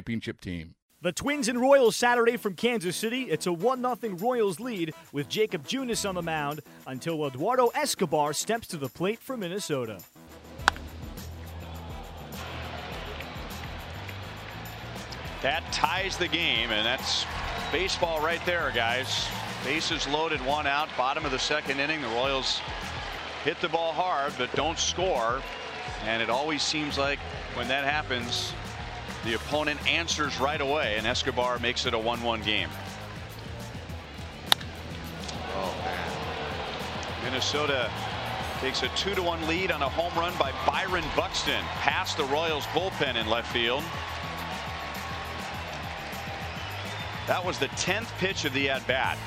championship 0.00 0.40
team. 0.40 0.74
The 1.02 1.12
Twins 1.12 1.48
and 1.48 1.60
Royals 1.60 1.94
Saturday 1.94 2.38
from 2.38 2.54
Kansas 2.54 2.96
City. 2.96 3.24
It's 3.24 3.46
a 3.46 3.52
1 3.52 3.82
0 3.82 4.16
Royals 4.16 4.58
lead 4.58 4.94
with 5.12 5.28
Jakob 5.28 5.66
Junis 5.66 6.08
on 6.08 6.14
the 6.14 6.22
mound 6.22 6.60
until 6.86 7.26
Eduardo 7.26 7.68
Escobar 7.74 8.32
steps 8.32 8.66
to 8.68 8.78
the 8.78 8.88
plate 8.88 9.18
for 9.18 9.36
Minnesota. 9.36 9.98
That 15.42 15.70
ties 15.70 16.16
the 16.16 16.28
game, 16.28 16.70
and 16.70 16.86
that's 16.86 17.26
baseball 17.70 18.22
right 18.22 18.44
there, 18.46 18.72
guys. 18.74 19.26
Bases 19.64 20.08
loaded, 20.08 20.40
one 20.46 20.66
out, 20.66 20.88
bottom 20.96 21.26
of 21.26 21.30
the 21.30 21.38
second 21.38 21.78
inning. 21.78 22.00
The 22.00 22.08
Royals 22.08 22.60
hit 23.44 23.60
the 23.60 23.68
ball 23.68 23.92
hard, 23.92 24.32
but 24.38 24.54
don't 24.54 24.78
score. 24.78 25.42
And 26.06 26.22
it 26.22 26.30
always 26.30 26.62
seems 26.62 26.96
like 26.96 27.18
when 27.54 27.68
that 27.68 27.84
happens, 27.84 28.54
the 29.24 29.34
opponent 29.34 29.80
answers 29.86 30.38
right 30.40 30.60
away, 30.60 30.96
and 30.96 31.06
Escobar 31.06 31.58
makes 31.58 31.86
it 31.86 31.94
a 31.94 31.98
1 31.98 32.22
1 32.22 32.42
game. 32.42 32.68
Oh, 35.54 35.74
man. 35.84 37.24
Minnesota 37.24 37.90
takes 38.60 38.82
a 38.82 38.88
2 38.88 39.14
to 39.14 39.22
1 39.22 39.46
lead 39.46 39.70
on 39.70 39.82
a 39.82 39.88
home 39.88 40.12
run 40.18 40.32
by 40.38 40.52
Byron 40.66 41.04
Buxton 41.16 41.62
past 41.80 42.16
the 42.16 42.24
Royals 42.24 42.64
bullpen 42.66 43.16
in 43.16 43.28
left 43.28 43.52
field. 43.52 43.82
That 47.26 47.44
was 47.44 47.58
the 47.58 47.68
10th 47.68 48.10
pitch 48.18 48.44
of 48.44 48.52
the 48.52 48.70
at 48.70 48.86
bat. 48.86 49.18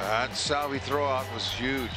That 0.00 0.36
Salvy 0.36 0.78
throwout 0.78 1.32
was 1.34 1.52
huge. 1.52 1.90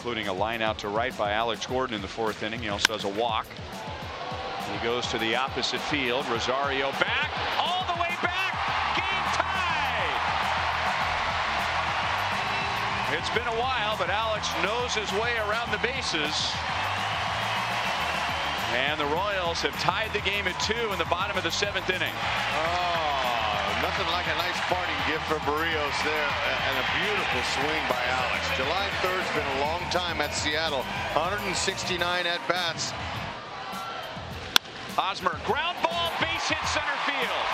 Including 0.00 0.28
a 0.28 0.32
line 0.32 0.62
out 0.62 0.78
to 0.78 0.88
right 0.88 1.14
by 1.18 1.32
Alex 1.32 1.66
Gordon 1.66 1.94
in 1.94 2.00
the 2.00 2.08
fourth 2.08 2.42
inning. 2.42 2.60
He 2.60 2.70
also 2.70 2.94
has 2.94 3.04
a 3.04 3.08
walk. 3.20 3.46
He 4.72 4.78
goes 4.82 5.06
to 5.08 5.18
the 5.18 5.36
opposite 5.36 5.78
field. 5.92 6.24
Rosario 6.32 6.90
back, 6.92 7.28
all 7.60 7.84
the 7.84 8.00
way 8.00 8.08
back. 8.24 8.56
Game 8.96 9.26
tie. 9.36 10.08
It's 13.12 13.28
been 13.36 13.46
a 13.46 13.60
while, 13.60 13.98
but 13.98 14.08
Alex 14.08 14.48
knows 14.64 14.94
his 14.94 15.12
way 15.20 15.36
around 15.36 15.70
the 15.70 15.76
bases. 15.84 16.48
And 18.72 18.98
the 18.98 19.04
Royals 19.04 19.60
have 19.60 19.78
tied 19.80 20.14
the 20.14 20.22
game 20.22 20.48
at 20.48 20.58
two 20.60 20.92
in 20.92 20.98
the 20.98 21.04
bottom 21.12 21.36
of 21.36 21.42
the 21.42 21.50
seventh 21.50 21.90
inning. 21.90 22.14
Oh, 22.56 23.09
nothing 23.82 24.06
like 24.12 24.26
a 24.28 24.36
nice 24.36 24.60
parting 24.68 25.00
gift 25.08 25.24
for 25.24 25.40
Berrios 25.48 25.96
there 26.04 26.30
and 26.68 26.74
a 26.76 26.86
beautiful 27.00 27.42
swing 27.56 27.82
by 27.88 28.00
Alex. 28.12 28.44
July 28.56 28.88
3rd's 29.00 29.32
been 29.32 29.46
a 29.56 29.60
long 29.60 29.80
time 29.90 30.20
at 30.20 30.34
Seattle. 30.34 30.84
169 31.16 32.26
at 32.26 32.40
bats. 32.46 32.92
Hosmer, 35.00 35.40
ground 35.48 35.78
ball, 35.80 36.12
base 36.20 36.44
hit 36.44 36.60
center 36.68 36.98
field. 37.08 37.44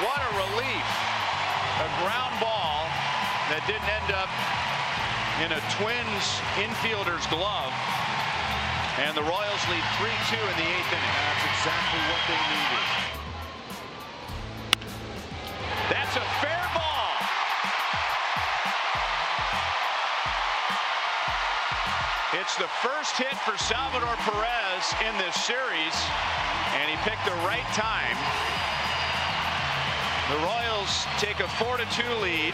What 0.00 0.20
a 0.24 0.30
relief. 0.48 0.88
A 1.84 1.88
ground 2.00 2.34
ball 2.40 2.88
that 3.52 3.60
didn't 3.68 3.90
end 4.00 4.16
up 4.16 4.32
in 5.44 5.52
a 5.52 5.60
Twins 5.76 6.40
infielder's 6.56 7.26
glove. 7.28 8.07
And 8.98 9.16
the 9.16 9.22
Royals 9.22 9.62
lead 9.70 9.86
3-2 10.02 10.10
in 10.10 10.56
the 10.58 10.68
eighth 10.74 10.90
inning. 10.90 11.14
That's 11.22 11.44
exactly 11.54 12.00
what 12.10 12.22
they 12.26 12.40
needed. 12.50 12.86
That's 15.88 16.16
a 16.16 16.26
fair 16.42 16.66
ball. 16.74 17.14
It's 22.40 22.56
the 22.56 22.66
first 22.82 23.16
hit 23.16 23.38
for 23.46 23.56
Salvador 23.56 24.16
Perez 24.26 24.92
in 25.06 25.16
this 25.18 25.36
series, 25.46 25.94
and 26.74 26.90
he 26.90 26.96
picked 27.08 27.24
the 27.24 27.38
right 27.46 27.66
time. 27.78 28.18
The 30.28 30.38
Royals 30.44 31.06
take 31.18 31.38
a 31.38 31.48
4-2 31.54 32.20
lead. 32.20 32.52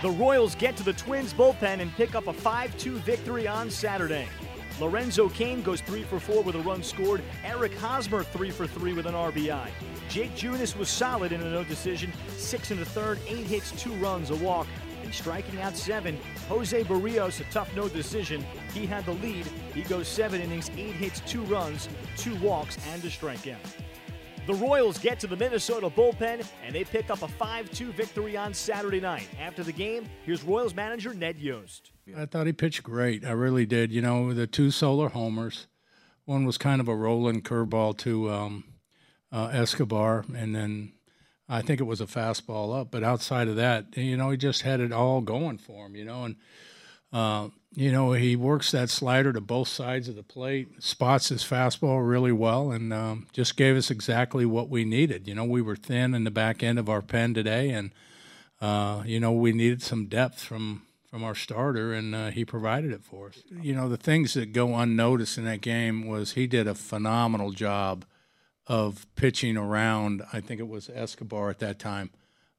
The 0.00 0.10
Royals 0.10 0.54
get 0.54 0.78
to 0.78 0.82
the 0.82 0.94
Twins 0.94 1.34
bullpen 1.34 1.80
and 1.80 1.94
pick 1.96 2.14
up 2.14 2.26
a 2.26 2.32
5 2.32 2.78
2 2.78 2.96
victory 3.00 3.46
on 3.46 3.70
Saturday. 3.70 4.26
Lorenzo 4.80 5.28
Cain 5.28 5.62
goes 5.62 5.80
3 5.82 6.02
for 6.02 6.18
4 6.18 6.42
with 6.42 6.54
a 6.54 6.60
run 6.60 6.82
scored. 6.82 7.22
Eric 7.44 7.74
Hosmer 7.74 8.22
3 8.24 8.50
for 8.50 8.66
3 8.66 8.94
with 8.94 9.06
an 9.06 9.14
RBI. 9.14 9.68
Jake 10.08 10.34
Junis 10.34 10.76
was 10.76 10.88
solid 10.88 11.32
in 11.32 11.40
a 11.40 11.50
no 11.50 11.64
decision, 11.64 12.12
6 12.36 12.70
and 12.70 12.80
a 12.80 12.84
third, 12.84 13.18
8 13.28 13.46
hits, 13.46 13.70
2 13.82 13.92
runs, 13.94 14.30
a 14.30 14.36
walk. 14.36 14.66
And 15.04 15.12
striking 15.12 15.60
out 15.60 15.76
7, 15.76 16.16
Jose 16.48 16.84
Berrios, 16.84 17.40
a 17.40 17.44
tough 17.52 17.74
no 17.74 17.88
decision. 17.88 18.44
He 18.72 18.86
had 18.86 19.04
the 19.04 19.12
lead. 19.12 19.46
He 19.74 19.82
goes 19.82 20.08
7 20.08 20.40
innings, 20.40 20.70
8 20.76 20.94
hits, 20.94 21.20
2 21.20 21.42
runs, 21.42 21.88
2 22.16 22.36
walks, 22.36 22.78
and 22.92 23.04
a 23.04 23.08
strikeout. 23.08 23.58
The 24.44 24.54
Royals 24.54 24.98
get 24.98 25.20
to 25.20 25.28
the 25.28 25.36
Minnesota 25.36 25.88
bullpen 25.88 26.44
and 26.66 26.74
they 26.74 26.82
pick 26.82 27.10
up 27.10 27.22
a 27.22 27.28
5 27.28 27.70
2 27.70 27.92
victory 27.92 28.36
on 28.36 28.52
Saturday 28.52 28.98
night. 28.98 29.28
After 29.40 29.62
the 29.62 29.70
game, 29.70 30.08
here's 30.26 30.42
Royals 30.42 30.74
manager 30.74 31.14
Ned 31.14 31.38
Yost. 31.38 31.92
I 32.16 32.26
thought 32.26 32.46
he 32.46 32.52
pitched 32.52 32.82
great. 32.82 33.24
I 33.24 33.30
really 33.30 33.66
did. 33.66 33.92
You 33.92 34.02
know, 34.02 34.34
the 34.34 34.48
two 34.48 34.72
solo 34.72 35.08
homers. 35.08 35.68
One 36.24 36.44
was 36.44 36.58
kind 36.58 36.80
of 36.80 36.88
a 36.88 36.96
rolling 36.96 37.42
curveball 37.42 37.98
to 37.98 38.30
um, 38.30 38.64
uh, 39.30 39.50
Escobar, 39.52 40.24
and 40.34 40.54
then 40.54 40.92
I 41.48 41.62
think 41.62 41.80
it 41.80 41.84
was 41.84 42.00
a 42.00 42.06
fastball 42.06 42.78
up. 42.80 42.90
But 42.90 43.04
outside 43.04 43.46
of 43.46 43.56
that, 43.56 43.96
you 43.96 44.16
know, 44.16 44.30
he 44.30 44.36
just 44.36 44.62
had 44.62 44.80
it 44.80 44.92
all 44.92 45.20
going 45.20 45.58
for 45.58 45.86
him, 45.86 45.94
you 45.94 46.04
know, 46.04 46.24
and 46.24 46.36
uh, 47.12 47.48
you 47.74 47.90
know, 47.90 48.12
he 48.12 48.36
works 48.36 48.70
that 48.72 48.90
slider 48.90 49.32
to 49.32 49.40
both 49.40 49.68
sides 49.68 50.08
of 50.08 50.16
the 50.16 50.22
plate, 50.22 50.82
spots 50.82 51.28
his 51.28 51.42
fastball 51.42 52.06
really 52.06 52.32
well, 52.32 52.70
and 52.70 52.92
um, 52.92 53.26
just 53.32 53.56
gave 53.56 53.76
us 53.76 53.90
exactly 53.90 54.44
what 54.44 54.68
we 54.68 54.84
needed. 54.84 55.26
You 55.26 55.34
know, 55.34 55.44
we 55.44 55.62
were 55.62 55.76
thin 55.76 56.14
in 56.14 56.24
the 56.24 56.30
back 56.30 56.62
end 56.62 56.78
of 56.78 56.88
our 56.88 57.00
pen 57.00 57.32
today, 57.32 57.70
and 57.70 57.90
uh, 58.60 59.02
you 59.06 59.18
know, 59.18 59.32
we 59.32 59.52
needed 59.52 59.82
some 59.82 60.06
depth 60.06 60.40
from 60.40 60.82
from 61.08 61.24
our 61.24 61.34
starter, 61.34 61.92
and 61.92 62.14
uh, 62.14 62.30
he 62.30 62.44
provided 62.44 62.90
it 62.90 63.04
for 63.04 63.28
us. 63.28 63.42
You 63.50 63.74
know, 63.74 63.88
the 63.88 63.98
things 63.98 64.32
that 64.32 64.54
go 64.54 64.74
unnoticed 64.74 65.36
in 65.36 65.44
that 65.44 65.60
game 65.60 66.06
was 66.06 66.32
he 66.32 66.46
did 66.46 66.66
a 66.66 66.74
phenomenal 66.74 67.50
job 67.50 68.06
of 68.66 69.06
pitching 69.14 69.58
around. 69.58 70.22
I 70.32 70.40
think 70.40 70.58
it 70.58 70.68
was 70.68 70.88
Escobar 70.88 71.50
at 71.50 71.58
that 71.58 71.78
time. 71.78 72.10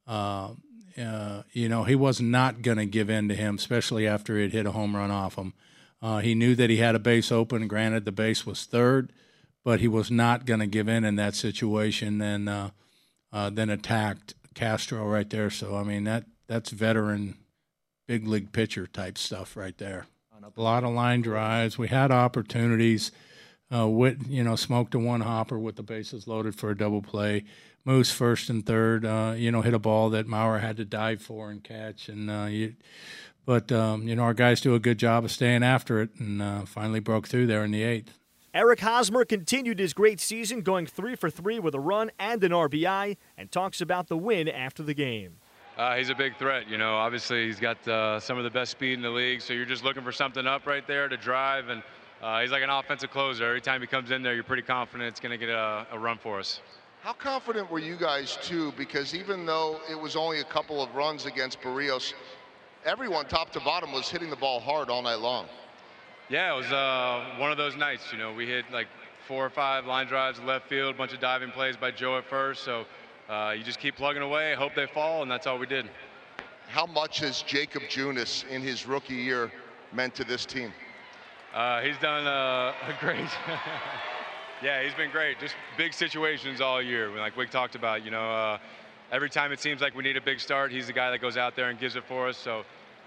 Uh, 0.06 0.50
uh, 0.98 1.42
you 1.52 1.68
know, 1.68 1.84
he 1.84 1.94
was 1.94 2.20
not 2.20 2.62
going 2.62 2.78
to 2.78 2.86
give 2.86 3.10
in 3.10 3.28
to 3.28 3.34
him, 3.34 3.56
especially 3.56 4.06
after 4.06 4.36
he 4.36 4.42
had 4.42 4.52
hit 4.52 4.66
a 4.66 4.72
home 4.72 4.94
run 4.94 5.10
off 5.10 5.36
him. 5.36 5.52
Uh, 6.00 6.18
he 6.18 6.34
knew 6.34 6.54
that 6.54 6.70
he 6.70 6.76
had 6.76 6.94
a 6.94 7.00
base 7.00 7.32
open. 7.32 7.66
Granted, 7.66 8.04
the 8.04 8.12
base 8.12 8.44
was 8.44 8.64
third, 8.64 9.12
but 9.64 9.80
he 9.80 9.88
was 9.88 10.10
not 10.10 10.46
going 10.46 10.60
to 10.60 10.66
give 10.66 10.88
in 10.88 11.04
in 11.04 11.16
that 11.16 11.34
situation, 11.34 12.20
and 12.20 12.48
uh, 12.48 12.70
uh, 13.32 13.50
then 13.50 13.70
attacked 13.70 14.34
Castro 14.54 15.06
right 15.08 15.28
there. 15.30 15.50
So, 15.50 15.76
I 15.76 15.82
mean, 15.82 16.04
that 16.04 16.24
that's 16.46 16.70
veteran, 16.70 17.38
big 18.06 18.26
league 18.28 18.52
pitcher 18.52 18.86
type 18.86 19.16
stuff 19.16 19.56
right 19.56 19.76
there. 19.78 20.06
A 20.56 20.60
lot 20.60 20.84
of 20.84 20.92
line 20.92 21.22
drives. 21.22 21.78
We 21.78 21.88
had 21.88 22.12
opportunities. 22.12 23.10
Uh, 23.72 23.88
Whit, 23.88 24.18
you 24.28 24.44
know, 24.44 24.56
smoked 24.56 24.94
a 24.94 24.98
one 24.98 25.22
hopper 25.22 25.58
with 25.58 25.76
the 25.76 25.82
bases 25.82 26.26
loaded 26.26 26.54
for 26.54 26.70
a 26.70 26.76
double 26.76 27.02
play. 27.02 27.44
Moose 27.84 28.10
first 28.10 28.48
and 28.48 28.64
third, 28.64 29.04
uh, 29.04 29.34
you 29.36 29.50
know, 29.50 29.62
hit 29.62 29.74
a 29.74 29.78
ball 29.78 30.10
that 30.10 30.26
Mauer 30.26 30.60
had 30.60 30.76
to 30.78 30.84
dive 30.84 31.20
for 31.20 31.50
and 31.50 31.62
catch. 31.62 32.08
And 32.08 32.30
uh, 32.30 32.46
you, 32.48 32.74
but 33.44 33.70
um, 33.72 34.08
you 34.08 34.16
know, 34.16 34.22
our 34.22 34.34
guys 34.34 34.60
do 34.60 34.74
a 34.74 34.78
good 34.78 34.98
job 34.98 35.24
of 35.24 35.30
staying 35.30 35.62
after 35.62 36.00
it, 36.00 36.10
and 36.18 36.40
uh, 36.40 36.64
finally 36.64 37.00
broke 37.00 37.28
through 37.28 37.46
there 37.46 37.64
in 37.64 37.70
the 37.70 37.82
eighth. 37.82 38.18
Eric 38.54 38.80
Hosmer 38.80 39.24
continued 39.24 39.80
his 39.80 39.92
great 39.92 40.20
season, 40.20 40.60
going 40.60 40.86
three 40.86 41.16
for 41.16 41.28
three 41.28 41.58
with 41.58 41.74
a 41.74 41.80
run 41.80 42.10
and 42.18 42.42
an 42.44 42.52
RBI, 42.52 43.16
and 43.36 43.50
talks 43.50 43.80
about 43.80 44.06
the 44.08 44.16
win 44.16 44.48
after 44.48 44.82
the 44.82 44.94
game. 44.94 45.38
Uh, 45.76 45.96
he's 45.96 46.08
a 46.08 46.14
big 46.14 46.36
threat. 46.36 46.68
You 46.68 46.78
know, 46.78 46.94
obviously 46.94 47.46
he's 47.46 47.58
got 47.58 47.86
uh, 47.88 48.20
some 48.20 48.38
of 48.38 48.44
the 48.44 48.50
best 48.50 48.70
speed 48.70 48.92
in 48.92 49.02
the 49.02 49.10
league, 49.10 49.42
so 49.42 49.52
you're 49.52 49.64
just 49.64 49.82
looking 49.82 50.04
for 50.04 50.12
something 50.12 50.46
up 50.46 50.66
right 50.66 50.86
there 50.86 51.08
to 51.08 51.16
drive, 51.16 51.68
and 51.68 51.82
uh, 52.24 52.40
he's 52.40 52.50
like 52.50 52.62
an 52.62 52.70
offensive 52.70 53.10
closer. 53.10 53.46
Every 53.46 53.60
time 53.60 53.82
he 53.82 53.86
comes 53.86 54.10
in 54.10 54.22
there, 54.22 54.34
you're 54.34 54.44
pretty 54.44 54.62
confident 54.62 55.08
it's 55.08 55.20
going 55.20 55.38
to 55.38 55.46
get 55.46 55.50
a, 55.50 55.86
a, 55.92 55.98
run 55.98 56.16
for 56.16 56.38
us. 56.38 56.62
How 57.02 57.12
confident 57.12 57.70
were 57.70 57.78
you 57.78 57.96
guys 57.96 58.38
too? 58.40 58.72
Because 58.78 59.14
even 59.14 59.44
though 59.44 59.78
it 59.90 60.00
was 60.00 60.16
only 60.16 60.40
a 60.40 60.44
couple 60.44 60.82
of 60.82 60.94
runs 60.94 61.26
against 61.26 61.60
Berrios, 61.60 62.14
everyone 62.86 63.26
top 63.26 63.50
to 63.50 63.60
bottom 63.60 63.92
was 63.92 64.08
hitting 64.08 64.30
the 64.30 64.36
ball 64.36 64.58
hard 64.58 64.88
all 64.88 65.02
night 65.02 65.18
long. 65.18 65.44
Yeah, 66.30 66.54
it 66.54 66.56
was 66.56 66.72
uh, 66.72 67.36
one 67.36 67.52
of 67.52 67.58
those 67.58 67.76
nights. 67.76 68.10
You 68.10 68.16
know, 68.16 68.32
we 68.32 68.46
hit 68.46 68.64
like 68.72 68.86
four 69.28 69.44
or 69.44 69.50
five 69.50 69.84
line 69.84 70.06
drives 70.06 70.40
left 70.40 70.66
field, 70.66 70.94
a 70.94 70.96
bunch 70.96 71.12
of 71.12 71.20
diving 71.20 71.50
plays 71.50 71.76
by 71.76 71.90
Joe 71.90 72.16
at 72.16 72.24
first. 72.24 72.64
So 72.64 72.86
uh, 73.28 73.54
you 73.54 73.62
just 73.62 73.80
keep 73.80 73.96
plugging 73.96 74.22
away, 74.22 74.54
hope 74.54 74.74
they 74.74 74.86
fall, 74.86 75.20
and 75.20 75.30
that's 75.30 75.46
all 75.46 75.58
we 75.58 75.66
did. 75.66 75.90
How 76.68 76.86
much 76.86 77.18
has 77.18 77.42
Jakob 77.42 77.82
Junis 77.82 78.48
in 78.48 78.62
his 78.62 78.86
rookie 78.86 79.12
year 79.12 79.52
meant 79.92 80.14
to 80.14 80.24
this 80.24 80.46
team? 80.46 80.72
Uh, 81.54 81.80
he's 81.80 81.96
done 81.98 82.26
uh, 82.26 82.74
a 82.88 82.94
great. 83.00 83.30
yeah, 84.62 84.82
he's 84.82 84.94
been 84.94 85.10
great. 85.10 85.38
Just 85.38 85.54
big 85.78 85.94
situations 85.94 86.60
all 86.60 86.82
year. 86.82 87.08
Like 87.16 87.36
we 87.36 87.46
talked 87.46 87.76
about, 87.76 88.04
you 88.04 88.10
know, 88.10 88.30
uh, 88.30 88.58
every 89.12 89.30
time 89.30 89.52
it 89.52 89.60
seems 89.60 89.80
like 89.80 89.94
we 89.94 90.02
need 90.02 90.16
a 90.16 90.20
big 90.20 90.40
start, 90.40 90.72
he's 90.72 90.88
the 90.88 90.92
guy 90.92 91.10
that 91.10 91.20
goes 91.20 91.36
out 91.36 91.54
there 91.56 91.70
and 91.70 91.78
gives 91.78 91.96
it 91.96 92.04
for 92.04 92.28
us. 92.28 92.36
So 92.36 92.64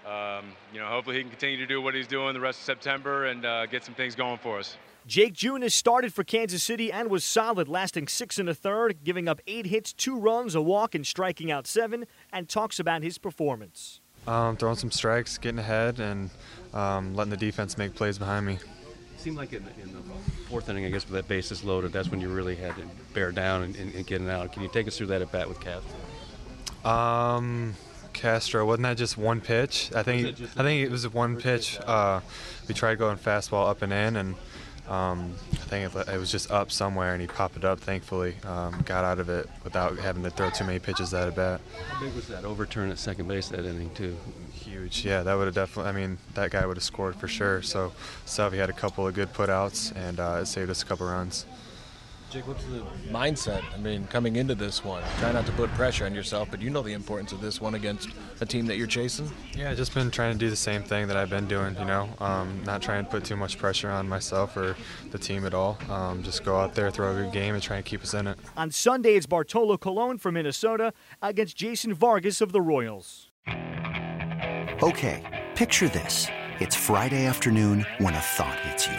um, 0.08 0.52
you 0.72 0.80
know, 0.80 0.86
hopefully 0.86 1.16
he 1.16 1.22
can 1.22 1.30
continue 1.30 1.58
to 1.58 1.66
do 1.66 1.82
what 1.82 1.94
he's 1.94 2.06
doing 2.06 2.32
the 2.32 2.40
rest 2.40 2.60
of 2.60 2.64
September 2.64 3.26
and 3.26 3.44
uh, 3.44 3.66
get 3.66 3.84
some 3.84 3.94
things 3.94 4.14
going 4.14 4.38
for 4.38 4.58
us. 4.58 4.76
Jake 5.06 5.34
Junis 5.34 5.72
started 5.72 6.14
for 6.14 6.24
Kansas 6.24 6.62
City 6.62 6.90
and 6.90 7.10
was 7.10 7.24
solid, 7.24 7.68
lasting 7.68 8.08
six 8.08 8.38
and 8.38 8.48
a 8.48 8.54
third, 8.54 9.04
giving 9.04 9.28
up 9.28 9.40
eight 9.46 9.66
hits, 9.66 9.92
two 9.92 10.18
runs, 10.18 10.54
a 10.54 10.62
walk, 10.62 10.94
and 10.94 11.06
striking 11.06 11.50
out 11.50 11.66
seven, 11.66 12.06
and 12.32 12.48
talks 12.48 12.78
about 12.78 13.02
his 13.02 13.18
performance. 13.18 14.00
Um, 14.28 14.58
throwing 14.58 14.76
some 14.76 14.90
strikes, 14.90 15.38
getting 15.38 15.58
ahead, 15.58 16.00
and 16.00 16.28
um, 16.74 17.14
letting 17.14 17.30
the 17.30 17.36
defense 17.38 17.78
make 17.78 17.94
plays 17.94 18.18
behind 18.18 18.44
me. 18.44 18.54
It 18.54 19.20
seemed 19.20 19.38
like 19.38 19.54
in, 19.54 19.64
in, 19.82 19.90
the 19.94 20.02
fourth 20.50 20.68
inning, 20.68 20.84
I 20.84 20.90
guess, 20.90 21.04
with 21.06 21.14
that 21.14 21.26
bases 21.28 21.64
loaded, 21.64 21.92
that's 21.92 22.10
when 22.10 22.20
you 22.20 22.28
really 22.28 22.54
had 22.54 22.76
to 22.76 22.82
bear 23.14 23.32
down 23.32 23.62
and, 23.62 23.74
and, 23.76 23.94
and 23.94 24.06
get 24.06 24.20
it 24.20 24.28
out. 24.28 24.52
Can 24.52 24.62
you 24.62 24.68
take 24.68 24.86
us 24.86 24.98
through 24.98 25.06
that 25.06 25.22
at 25.22 25.32
bat 25.32 25.48
with 25.48 25.60
Castro? 25.60 25.96
Um, 26.84 27.74
Castro. 28.12 28.66
Wasn't 28.66 28.82
that 28.82 28.98
just 28.98 29.16
one 29.16 29.40
pitch? 29.40 29.90
I 29.94 30.02
think 30.02 30.38
I 30.56 30.62
think 30.62 30.84
it 30.84 30.90
was 30.90 31.10
one 31.10 31.38
pitch. 31.38 31.78
Uh, 31.86 32.20
we 32.68 32.74
tried 32.74 32.98
going 32.98 33.16
fastball 33.16 33.70
up 33.70 33.80
and 33.80 33.94
in, 33.94 34.16
and 34.16 34.34
um, 34.88 35.34
I 35.52 35.56
think 35.56 35.94
it, 35.94 36.08
it, 36.08 36.18
was 36.18 36.30
just 36.30 36.50
up 36.50 36.72
somewhere, 36.72 37.12
and 37.12 37.20
he 37.20 37.26
popped 37.26 37.56
it 37.56 37.64
up. 37.64 37.78
Thankfully, 37.80 38.34
um, 38.44 38.82
got 38.86 39.04
out 39.04 39.18
of 39.18 39.28
it 39.28 39.48
without 39.62 39.98
having 39.98 40.22
to 40.22 40.30
throw 40.30 40.50
too 40.50 40.64
many 40.64 40.78
pitches 40.78 41.12
at 41.12 41.28
a 41.28 41.30
bat. 41.30 41.60
How 41.88 42.00
big 42.00 42.14
was 42.14 42.28
that 42.28 42.44
overturn 42.44 42.90
at 42.90 42.98
second 42.98 43.28
base 43.28 43.48
that 43.48 43.64
inning 43.64 43.90
too? 43.94 44.16
Huge. 44.54 45.04
Yeah, 45.04 45.22
that 45.22 45.34
would 45.34 45.46
have 45.46 45.54
definitely. 45.54 45.90
I 45.90 45.92
mean, 45.92 46.18
that 46.34 46.50
guy 46.50 46.64
would 46.64 46.76
have 46.76 46.84
scored 46.84 47.16
for 47.16 47.28
sure. 47.28 47.60
So, 47.60 47.92
Salvy 48.24 48.58
had 48.58 48.70
a 48.70 48.74
couple 48.74 49.06
of 49.06 49.14
good 49.14 49.32
putouts, 49.32 49.94
and 49.94 50.18
uh, 50.18 50.40
it 50.42 50.46
saved 50.46 50.70
us 50.70 50.82
a 50.82 50.86
couple 50.86 51.06
runs. 51.06 51.44
Jake, 52.30 52.46
what's 52.46 52.62
the 52.64 52.82
mindset? 53.10 53.62
I 53.72 53.78
mean, 53.78 54.06
coming 54.08 54.36
into 54.36 54.54
this 54.54 54.84
one, 54.84 55.02
try 55.18 55.32
not 55.32 55.46
to 55.46 55.52
put 55.52 55.70
pressure 55.70 56.04
on 56.04 56.14
yourself, 56.14 56.48
but 56.50 56.60
you 56.60 56.68
know 56.68 56.82
the 56.82 56.92
importance 56.92 57.32
of 57.32 57.40
this 57.40 57.58
one 57.58 57.74
against 57.74 58.10
a 58.42 58.46
team 58.46 58.66
that 58.66 58.76
you're 58.76 58.86
chasing. 58.86 59.30
Yeah, 59.56 59.72
just 59.72 59.94
been 59.94 60.10
trying 60.10 60.34
to 60.34 60.38
do 60.38 60.50
the 60.50 60.56
same 60.56 60.82
thing 60.82 61.08
that 61.08 61.16
I've 61.16 61.30
been 61.30 61.48
doing. 61.48 61.74
You 61.78 61.86
know, 61.86 62.10
um, 62.20 62.62
not 62.64 62.82
trying 62.82 63.06
to 63.06 63.10
put 63.10 63.24
too 63.24 63.36
much 63.36 63.56
pressure 63.56 63.90
on 63.90 64.06
myself 64.06 64.58
or 64.58 64.76
the 65.10 65.18
team 65.18 65.46
at 65.46 65.54
all. 65.54 65.78
Um, 65.88 66.22
just 66.22 66.44
go 66.44 66.58
out 66.58 66.74
there, 66.74 66.90
throw 66.90 67.16
a 67.16 67.22
good 67.22 67.32
game, 67.32 67.54
and 67.54 67.62
try 67.62 67.76
and 67.76 67.84
keep 67.84 68.02
us 68.02 68.12
in 68.12 68.26
it. 68.26 68.36
On 68.58 68.70
Sunday, 68.70 69.14
it's 69.14 69.26
Bartolo 69.26 69.78
Colon 69.78 70.18
from 70.18 70.34
Minnesota 70.34 70.92
against 71.22 71.56
Jason 71.56 71.94
Vargas 71.94 72.42
of 72.42 72.52
the 72.52 72.60
Royals. 72.60 73.30
Okay, 74.82 75.46
picture 75.54 75.88
this: 75.88 76.26
it's 76.60 76.76
Friday 76.76 77.24
afternoon 77.24 77.86
when 77.98 78.12
a 78.12 78.20
thought 78.20 78.60
hits 78.60 78.86
you. 78.86 78.98